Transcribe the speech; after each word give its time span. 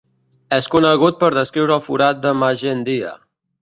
És 0.57 0.69
conegut 0.75 1.21
per 1.25 1.31
descriure 1.37 1.79
el 1.79 1.87
forat 1.91 2.27
de 2.27 2.35
Magendie. 2.43 3.19